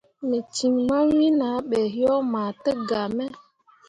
[0.27, 3.25] Me cin mawen ah ɓe yo mah tǝgaa me.